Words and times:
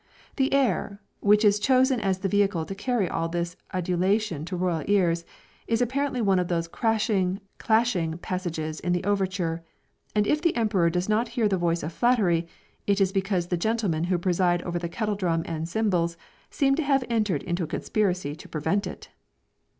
The 0.37 0.51
air, 0.51 0.99
which 1.19 1.45
is 1.45 1.59
chosen 1.59 1.99
as 1.99 2.17
the 2.17 2.27
vehicle 2.27 2.65
to 2.65 2.73
carry 2.73 3.07
all 3.07 3.29
this 3.29 3.55
adulation 3.71 4.45
to 4.45 4.55
royal 4.57 4.83
ears, 4.87 5.25
is 5.67 5.79
apparently 5.79 6.23
one 6.23 6.39
of 6.39 6.47
those 6.47 6.67
crashing, 6.67 7.39
clashing 7.59 8.17
passages 8.17 8.79
in 8.79 8.93
the 8.93 9.03
overture; 9.03 9.61
and 10.15 10.25
if 10.25 10.41
the 10.41 10.55
emperor 10.55 10.89
does 10.89 11.07
not 11.07 11.27
hear 11.37 11.47
the 11.47 11.55
voice 11.55 11.83
of 11.83 11.93
flattery, 11.93 12.47
it 12.87 12.99
is 12.99 13.11
because 13.11 13.49
the 13.49 13.57
gentlemen 13.57 14.05
who 14.05 14.17
preside 14.17 14.63
over 14.63 14.79
the 14.79 14.89
kettle 14.89 15.13
drum 15.13 15.43
and 15.45 15.69
cymbals, 15.69 16.17
seem 16.49 16.73
to 16.77 16.83
have 16.83 17.03
entered 17.07 17.43
into 17.43 17.63
a 17.65 17.67
conspiracy 17.67 18.33
to 18.35 18.49
prevent 18.49 18.87
it. 18.87 19.09